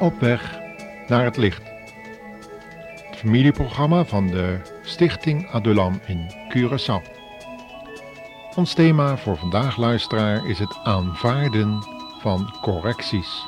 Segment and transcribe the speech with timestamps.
[0.00, 0.58] Op weg
[1.08, 1.62] naar het licht.
[3.06, 7.02] Het familieprogramma van de Stichting Adulam in Curaçao.
[8.54, 11.82] Ons thema voor vandaag, luisteraar, is het aanvaarden
[12.20, 13.44] van correcties.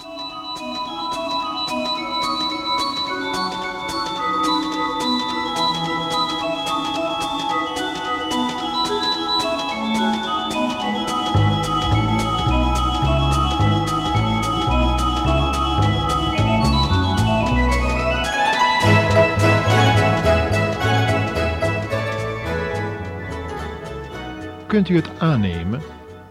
[24.70, 25.80] Kunt u het aannemen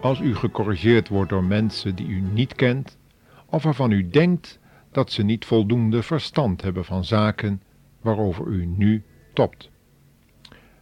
[0.00, 2.98] als u gecorrigeerd wordt door mensen die u niet kent
[3.46, 4.58] of waarvan u denkt
[4.92, 7.62] dat ze niet voldoende verstand hebben van zaken
[8.00, 9.70] waarover u nu topt?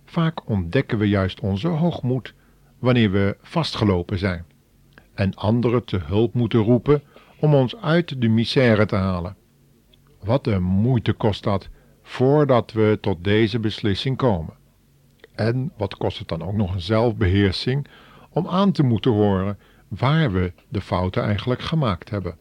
[0.04, 2.34] Vaak ontdekken we juist onze hoogmoed
[2.78, 4.44] wanneer we vastgelopen zijn
[5.14, 7.02] en anderen te hulp moeten roepen
[7.38, 9.36] om ons uit de misère te halen.
[10.22, 11.68] Wat een moeite kost dat
[12.02, 14.57] voordat we tot deze beslissing komen.
[15.38, 17.86] En wat kost het dan ook nog een zelfbeheersing
[18.30, 19.58] om aan te moeten horen
[19.88, 22.36] waar we de fouten eigenlijk gemaakt hebben.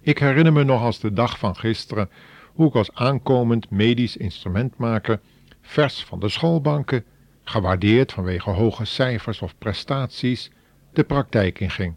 [0.00, 2.10] Ik herinner me nog als de dag van gisteren
[2.52, 5.20] hoe ik als aankomend medisch instrumentmaker
[5.60, 7.04] vers van de schoolbanken,
[7.44, 10.50] gewaardeerd vanwege hoge cijfers of prestaties,
[10.92, 11.94] de praktijk inging.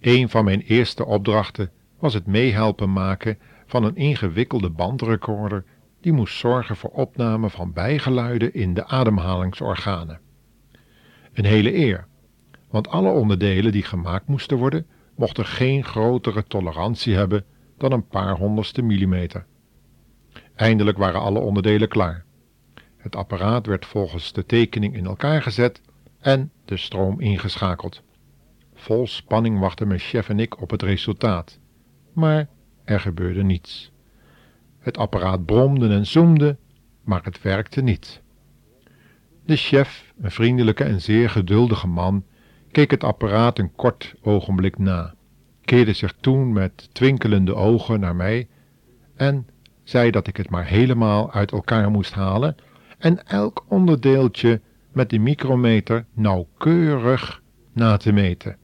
[0.00, 5.64] Een van mijn eerste opdrachten was het meehelpen maken van een ingewikkelde bandrecorder
[6.00, 10.20] die moest zorgen voor opname van bijgeluiden in de ademhalingsorganen.
[11.32, 12.06] Een hele eer,
[12.70, 17.44] want alle onderdelen die gemaakt moesten worden, mochten geen grotere tolerantie hebben
[17.78, 19.46] dan een paar honderdste millimeter.
[20.54, 22.24] Eindelijk waren alle onderdelen klaar.
[22.96, 25.80] Het apparaat werd volgens de tekening in elkaar gezet
[26.18, 28.02] en de stroom ingeschakeld.
[28.74, 31.58] Vol spanning wachten mijn chef en ik op het resultaat,
[32.12, 32.48] maar
[32.84, 33.92] er gebeurde niets.
[34.80, 36.56] Het apparaat bromde en zoemde,
[37.04, 38.22] maar het werkte niet.
[39.44, 42.24] De chef, een vriendelijke en zeer geduldige man,
[42.70, 45.14] keek het apparaat een kort ogenblik na,
[45.64, 48.48] keerde zich toen met twinkelende ogen naar mij
[49.14, 49.46] en
[49.82, 52.56] zei dat ik het maar helemaal uit elkaar moest halen
[52.98, 54.60] en elk onderdeeltje
[54.92, 57.42] met de micrometer nauwkeurig
[57.72, 58.56] na te meten.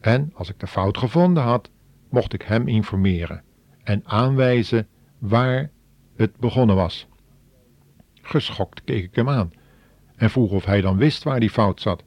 [0.00, 1.70] En als ik de fout gevonden had,
[2.08, 3.42] mocht ik hem informeren
[3.82, 4.88] en aanwijzen
[5.18, 5.70] waar
[6.16, 7.06] het begonnen was.
[8.22, 9.52] Geschokt keek ik hem aan
[10.16, 12.04] en vroeg of hij dan wist waar die fout zat.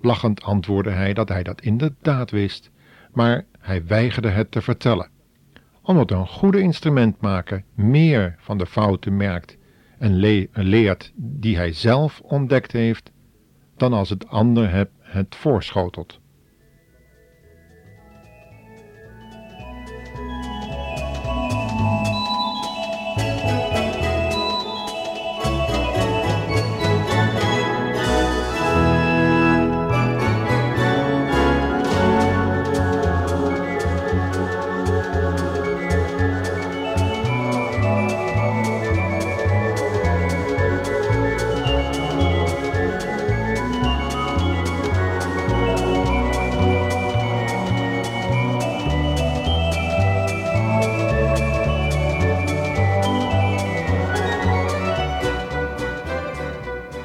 [0.00, 2.70] Lachend antwoordde hij dat hij dat inderdaad wist,
[3.12, 5.10] maar hij weigerde het te vertellen,
[5.82, 9.56] omdat een goede instrumentmaker meer van de fouten merkt
[9.98, 10.14] en
[10.52, 13.12] leert die hij zelf ontdekt heeft,
[13.76, 16.20] dan als het ander het voorschotelt.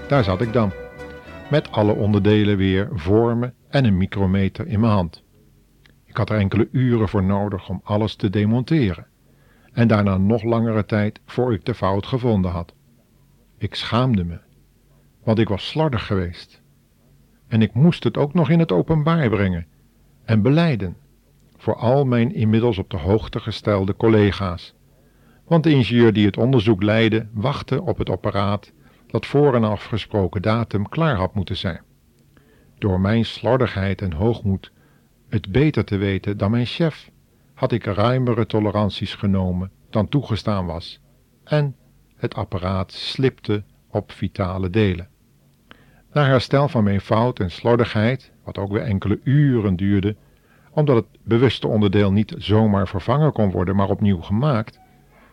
[0.09, 0.71] Daar zat ik dan,
[1.49, 5.23] met alle onderdelen weer voor me en een micrometer in mijn hand.
[6.05, 9.07] Ik had er enkele uren voor nodig om alles te demonteren,
[9.73, 12.73] en daarna nog langere tijd voor ik de fout gevonden had.
[13.57, 14.39] Ik schaamde me,
[15.23, 16.61] want ik was slordig geweest.
[17.47, 19.67] En ik moest het ook nog in het openbaar brengen
[20.25, 20.97] en beleiden
[21.57, 24.73] voor al mijn inmiddels op de hoogte gestelde collega's.
[25.45, 28.71] Want de ingenieur die het onderzoek leidde, wachtte op het apparaat
[29.11, 31.81] dat voor een afgesproken datum klaar had moeten zijn.
[32.77, 34.71] Door mijn slordigheid en hoogmoed
[35.29, 37.09] het beter te weten dan mijn chef,
[37.53, 40.99] had ik ruimere toleranties genomen dan toegestaan was,
[41.43, 41.75] en
[42.15, 45.07] het apparaat slipte op vitale delen.
[46.13, 50.15] Na herstel van mijn fout en slordigheid, wat ook weer enkele uren duurde,
[50.71, 54.79] omdat het bewuste onderdeel niet zomaar vervangen kon worden, maar opnieuw gemaakt,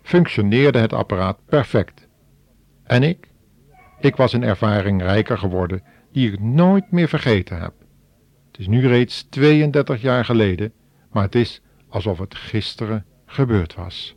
[0.02, 2.08] functioneerde het apparaat perfect.
[2.82, 3.28] En ik,
[4.06, 5.82] ik was een ervaring rijker geworden
[6.12, 7.72] die ik nooit meer vergeten heb.
[8.50, 10.72] Het is nu reeds 32 jaar geleden,
[11.12, 14.16] maar het is alsof het gisteren gebeurd was.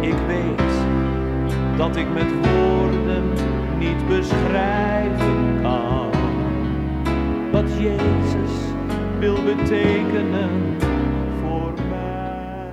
[0.00, 0.72] Ik weet
[1.76, 3.24] dat ik met woorden
[3.78, 6.10] niet beschrijven kan
[7.52, 8.50] wat Jezus
[9.18, 10.76] wil betekenen
[11.40, 12.72] voor mij.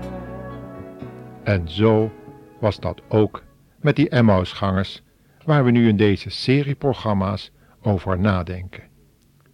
[1.43, 2.11] En zo
[2.59, 3.43] was dat ook
[3.81, 5.01] met die Emmausgangers,
[5.45, 8.83] waar we nu in deze serie programma's over nadenken.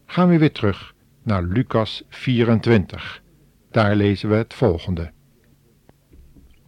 [0.06, 0.94] Gaan we weer terug
[1.24, 3.22] naar Lucas 24.
[3.72, 5.12] Daar lezen we het volgende.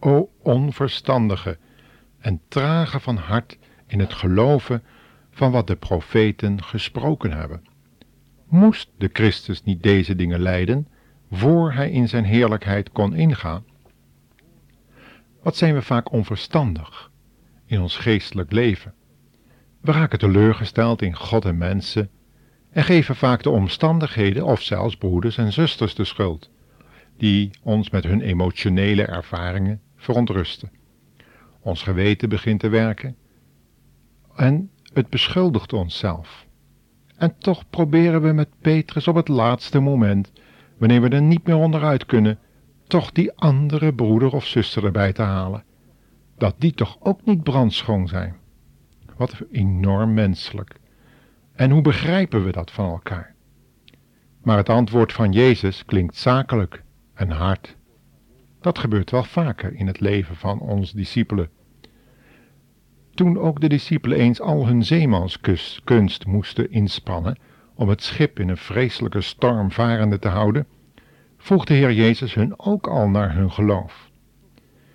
[0.06, 1.58] O onverstandige
[2.18, 4.82] en trage van hart in het geloven
[5.30, 7.62] van wat de profeten gesproken hebben.
[8.48, 10.88] Moest de Christus niet deze dingen lijden,
[11.30, 13.64] voor hij in zijn heerlijkheid kon ingaan?
[15.42, 17.10] Wat zijn we vaak onverstandig
[17.66, 18.94] in ons geestelijk leven?
[19.80, 22.10] We raken teleurgesteld in God en mensen
[22.70, 26.50] en geven vaak de omstandigheden of zelfs broeders en zusters de schuld,
[27.16, 30.70] die ons met hun emotionele ervaringen verontrusten.
[31.60, 33.16] Ons geweten begint te werken
[34.36, 36.46] en het beschuldigt onszelf.
[37.16, 40.32] En toch proberen we met Petrus op het laatste moment,
[40.78, 42.38] wanneer we er niet meer onderuit kunnen,
[42.86, 45.64] toch die andere broeder of zuster erbij te halen.
[46.38, 48.36] Dat die toch ook niet brandschoon zijn.
[49.16, 50.80] Wat enorm menselijk.
[51.52, 53.34] En hoe begrijpen we dat van elkaar?
[54.42, 56.82] Maar het antwoord van Jezus klinkt zakelijk
[57.14, 57.76] en hard.
[58.64, 61.50] Dat gebeurt wel vaker in het leven van ons discipelen.
[63.14, 67.38] Toen ook de discipelen eens al hun zeemanskunst moesten inspannen
[67.74, 70.66] om het schip in een vreselijke storm varende te houden,
[71.36, 74.10] vroeg de Heer Jezus hun ook al naar hun geloof.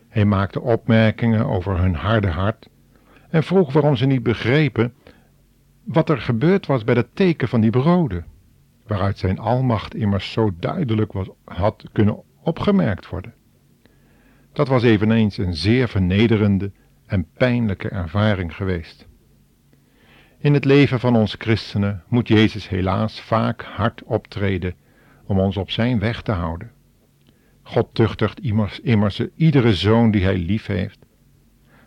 [0.08, 2.70] Hij maakte opmerkingen over hun harde hart
[3.30, 4.94] en vroeg waarom ze niet begrepen
[5.84, 8.26] wat er gebeurd was bij het teken van die broden,
[8.88, 13.38] waaruit zijn almacht immers zo duidelijk was, had kunnen opgemerkt worden.
[14.60, 16.72] Dat was eveneens een zeer vernederende
[17.06, 19.08] en pijnlijke ervaring geweest.
[20.38, 24.74] In het leven van ons christenen moet Jezus helaas vaak hard optreden
[25.26, 26.72] om ons op zijn weg te houden.
[27.62, 28.40] God tuchtigt
[28.82, 31.00] immers, iedere zoon die hij lief heeft.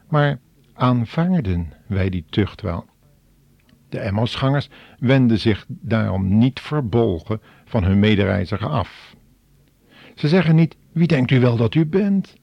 [0.09, 0.39] Maar
[0.75, 2.87] aanvaarden wij die tucht wel?
[3.89, 9.15] De Emmausgangers wenden zich daarom niet verbolgen van hun medereiziger af.
[10.15, 12.41] Ze zeggen niet, wie denkt u wel dat u bent?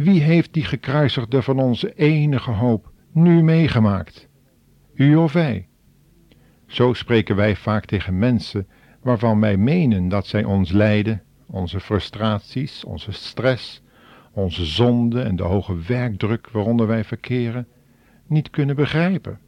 [0.00, 4.28] Wie heeft die gekruisigde van onze enige hoop nu meegemaakt?
[4.94, 5.68] U of wij?
[6.66, 8.68] Zo spreken wij vaak tegen mensen
[9.02, 13.82] waarvan wij menen dat zij ons lijden, onze frustraties, onze stress,
[14.32, 17.68] onze zonde en de hoge werkdruk waaronder wij verkeren,
[18.26, 19.38] niet kunnen begrijpen.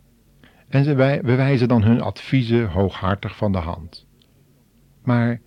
[0.68, 4.06] En wij, wijzen dan hun adviezen hooghartig van de hand.
[5.02, 5.40] Maar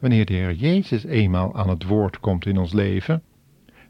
[0.00, 3.22] wanneer de Heer Jezus eenmaal aan het woord komt in ons leven,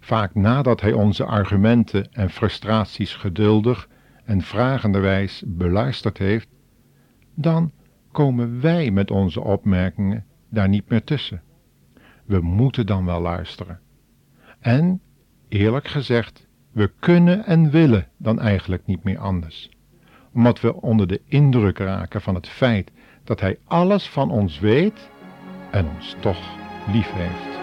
[0.06, 3.88] vaak nadat hij onze argumenten en frustraties geduldig
[4.24, 6.48] en vragenderwijs beluisterd heeft,
[7.34, 7.72] dan
[8.12, 11.42] komen wij met onze opmerkingen daar niet meer tussen.
[12.24, 13.80] We moeten dan wel luisteren.
[14.58, 15.00] En,
[15.48, 19.70] eerlijk gezegd, we kunnen en willen dan eigenlijk niet meer anders,
[20.32, 22.90] omdat we onder de indruk raken van het feit
[23.24, 25.10] dat Hij alles van ons weet
[25.70, 26.56] en ons toch
[26.92, 27.56] lief heeft.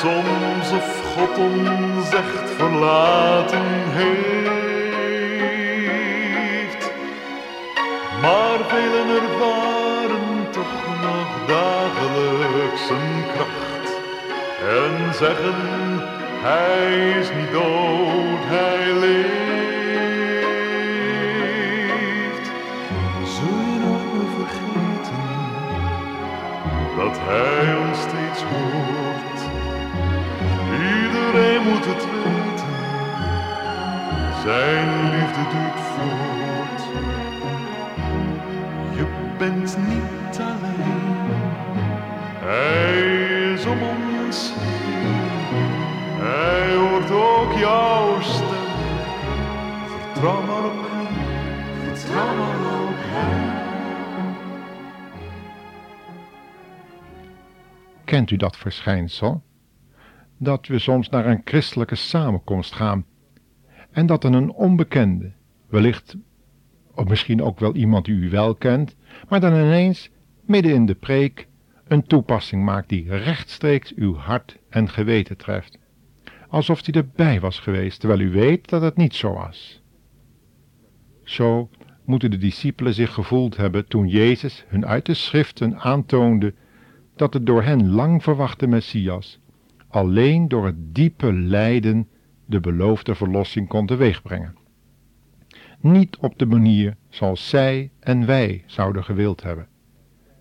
[0.00, 3.64] Soms of God ons echt verlaten
[3.98, 4.92] heeft.
[8.22, 13.88] Maar velen ervaren toch nog dagelijks een kracht
[14.78, 15.54] en zeggen
[16.42, 19.24] hij is niet dood, hij leeft.
[23.24, 25.26] Zul meer vergeten
[26.96, 29.03] dat hij ons steeds hoort
[31.34, 32.74] Iedereen moet het weten,
[34.42, 36.82] zijn liefde duurt voort.
[38.96, 41.30] Je bent niet alleen,
[42.40, 44.52] hij is om ons.
[46.20, 48.72] Hij hoort jouw stem.
[49.86, 51.14] Vertrouw maar op hem,
[51.94, 53.52] vertrouw maar op hem.
[58.04, 59.42] Kent u dat verschijnsel?
[60.44, 63.04] Dat we soms naar een christelijke samenkomst gaan
[63.90, 65.32] en dat er een onbekende,
[65.68, 66.16] wellicht
[66.94, 68.96] of misschien ook wel iemand die u wel kent,
[69.28, 70.10] maar dan ineens,
[70.46, 71.48] midden in de preek,
[71.84, 75.78] een toepassing maakt die rechtstreeks uw hart en geweten treft.
[76.48, 79.82] Alsof hij erbij was geweest, terwijl u weet dat het niet zo was.
[81.22, 81.70] Zo
[82.04, 86.54] moeten de discipelen zich gevoeld hebben toen Jezus hun uit de schriften aantoonde
[87.16, 89.42] dat de door hen lang verwachte Messias
[89.94, 92.08] alleen door het diepe lijden
[92.46, 94.56] de beloofde verlossing kon teweegbrengen.
[95.80, 99.68] Niet op de manier zoals zij en wij zouden gewild hebben,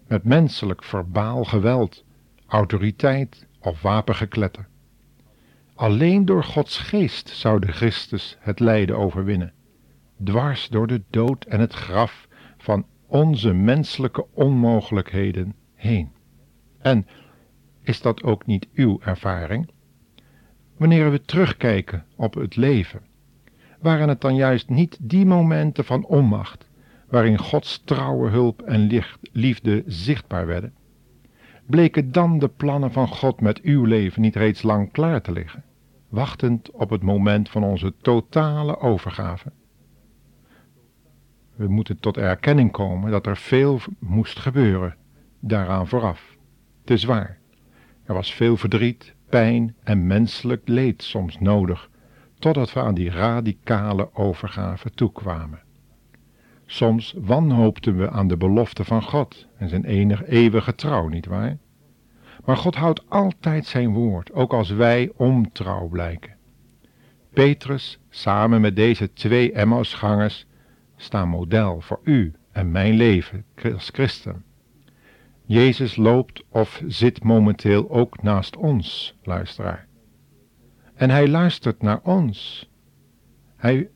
[0.08, 2.06] met menselijk verbaal geweld,
[2.48, 4.68] autoriteit of wapengekletter.
[5.74, 9.54] Alleen door Gods geest zou de Christus het lijden overwinnen,
[10.24, 16.12] dwars door de dood en het graf van onze menselijke onmogelijkheden heen.
[16.80, 17.08] En
[17.84, 19.70] is dat ook niet uw ervaring?
[20.78, 23.02] Wanneer we terugkijken op het leven,
[23.80, 26.70] waren het dan juist niet die momenten van onmacht,
[27.10, 30.74] waarin Gods trouwe hulp en liefde zichtbaar werden?
[31.66, 35.64] Bleken dan de plannen van God met uw leven niet reeds lang klaar te liggen,
[36.10, 39.52] wachtend op het moment van onze totale overgave?
[41.56, 44.96] We moeten tot erkenning komen dat er veel moest gebeuren
[45.40, 46.38] daaraan vooraf.
[46.82, 47.42] Het is waar.
[48.06, 51.90] Er was veel verdriet, pijn en menselijk leed soms nodig,
[52.40, 55.62] totdat we aan die radicale overgave toekwamen.
[56.66, 61.58] Soms wanhoopten we aan de belofte van God en zijn enig eeuwige trouw, nietwaar?
[62.46, 66.36] Maar God houdt altijd zijn woord, ook als wij ontrouw blijken.
[67.34, 70.46] Petrus, samen met deze twee Emmausgangers,
[70.96, 74.44] staan model voor u en mijn leven als christen.
[75.46, 79.88] Jezus loopt of zit momenteel ook naast ons, luisteraar.
[80.94, 82.70] En hij luistert naar ons.
[83.56, 83.90] Hij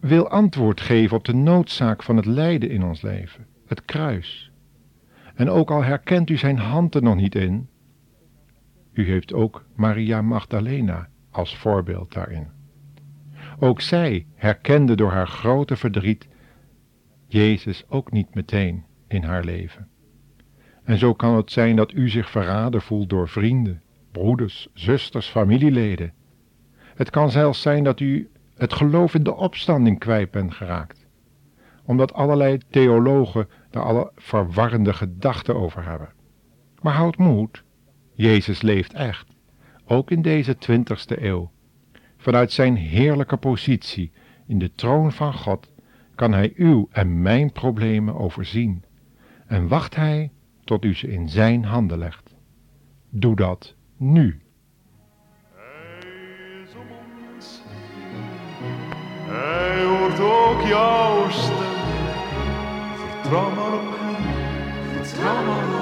[0.00, 4.50] wil antwoord geven op de noodzaak van het lijden in ons leven, het kruis.
[5.34, 7.68] En ook al herkent u zijn hand er nog niet in,
[8.92, 12.46] u heeft ook Maria Magdalena als voorbeeld daarin.
[13.58, 16.28] Ook zij herkende door haar grote verdriet
[17.26, 19.88] Jezus ook niet meteen in haar leven.
[20.84, 26.12] En zo kan het zijn dat u zich verraden voelt door vrienden, broeders, zusters, familieleden.
[26.94, 31.06] Het kan zelfs zijn dat u het geloof in de opstanding kwijt bent geraakt,
[31.84, 36.12] omdat allerlei theologen daar alle verwarrende gedachten over hebben.
[36.80, 37.62] Maar houd moed,
[38.12, 39.26] Jezus leeft echt,
[39.86, 41.50] ook in deze twintigste eeuw.
[42.16, 44.12] Vanuit zijn heerlijke positie
[44.46, 45.72] in de troon van God
[46.14, 48.84] kan hij uw en mijn problemen overzien
[49.46, 50.30] en wacht hij
[50.64, 52.34] tot u ze in zijn handen legt.
[53.10, 54.40] Doe dat nu.
[55.54, 56.86] Hij is om
[57.34, 57.60] ons
[59.26, 61.82] Hij hoort ook jouw stem.
[62.96, 65.73] Vertrouw maar op hem, vertrouw maar op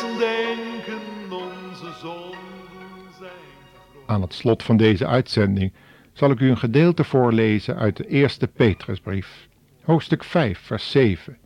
[0.00, 4.06] denken onze zonden zijn.
[4.06, 5.72] Aan het slot van deze uitzending
[6.12, 9.48] zal ik u een gedeelte voorlezen uit de eerste Petrusbrief,
[9.82, 11.38] hoofdstuk 5, vers 7,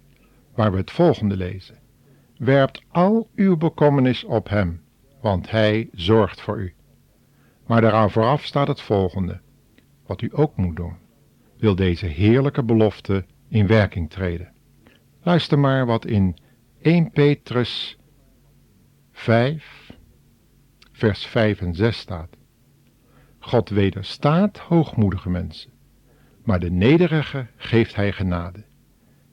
[0.54, 1.78] waar we het volgende lezen.
[2.36, 4.82] Werpt al uw bekommernis op hem,
[5.20, 6.74] want hij zorgt voor u.
[7.66, 9.40] Maar daaraan vooraf staat het volgende,
[10.06, 10.96] wat u ook moet doen,
[11.58, 14.52] wil deze heerlijke belofte in werking treden.
[15.22, 16.36] Luister maar wat in
[16.80, 17.98] 1 Petrus
[19.20, 19.92] 5,
[20.92, 22.36] vers 5 en 6 staat.
[23.38, 25.70] God wederstaat hoogmoedige mensen,
[26.44, 28.64] maar de nederige geeft hij genade.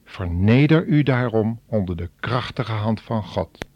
[0.04, 3.66] Verneder u daarom onder de krachtige hand van God,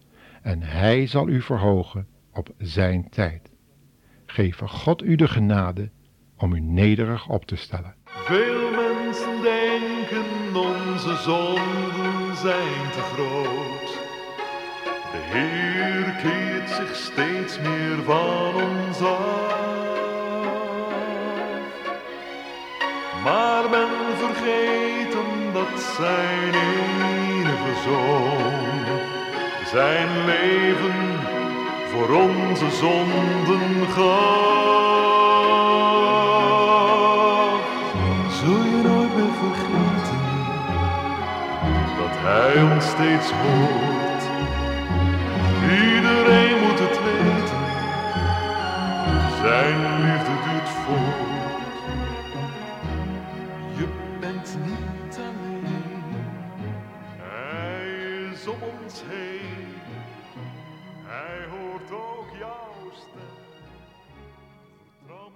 [0.43, 3.51] en hij zal u verhogen op zijn tijd.
[4.27, 5.91] Geef God u de genade
[6.37, 7.95] om u nederig op te stellen.
[8.05, 13.82] Veel mensen denken onze zonden zijn te groot.
[15.13, 19.61] De Heer keert zich steeds meer van ons af.
[23.25, 28.73] Maar men vergeten dat zijn enige zoon
[29.71, 31.21] zijn leven
[31.91, 34.41] voor onze zonden gaf.
[38.31, 40.21] Zul je nooit meer vergeten
[41.99, 44.02] dat hij ons steeds hoort
[59.01, 59.83] eens.
[61.05, 63.37] Hij hoort ook jouw stem.
[64.99, 65.31] Vertrouw